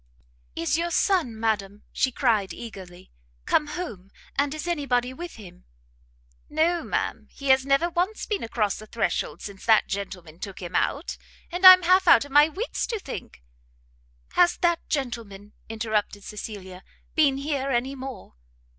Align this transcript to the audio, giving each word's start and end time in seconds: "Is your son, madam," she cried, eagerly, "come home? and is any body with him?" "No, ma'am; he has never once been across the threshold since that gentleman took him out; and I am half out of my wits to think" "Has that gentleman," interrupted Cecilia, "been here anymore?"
"Is 0.55 0.79
your 0.79 0.89
son, 0.89 1.39
madam," 1.39 1.83
she 1.93 2.11
cried, 2.11 2.55
eagerly, 2.55 3.11
"come 3.45 3.67
home? 3.67 4.09
and 4.35 4.51
is 4.51 4.65
any 4.67 4.87
body 4.87 5.13
with 5.13 5.35
him?" 5.35 5.63
"No, 6.49 6.83
ma'am; 6.83 7.27
he 7.29 7.49
has 7.49 7.67
never 7.67 7.87
once 7.87 8.25
been 8.25 8.41
across 8.43 8.79
the 8.79 8.87
threshold 8.87 9.43
since 9.43 9.63
that 9.67 9.87
gentleman 9.87 10.39
took 10.39 10.59
him 10.59 10.75
out; 10.75 11.17
and 11.51 11.67
I 11.67 11.73
am 11.73 11.83
half 11.83 12.07
out 12.07 12.25
of 12.25 12.31
my 12.31 12.49
wits 12.49 12.87
to 12.87 12.97
think" 12.97 13.43
"Has 14.31 14.57
that 14.61 14.89
gentleman," 14.89 15.53
interrupted 15.69 16.23
Cecilia, 16.23 16.83
"been 17.13 17.37
here 17.37 17.69
anymore?" 17.69 18.33